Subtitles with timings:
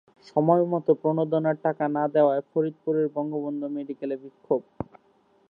[0.27, 4.61] সময়মতো প্রণোদনার টাকা না দেওয়ায় ফরিদপুরের বঙ্গবন্ধু মেডিকেলে বিক্ষোভ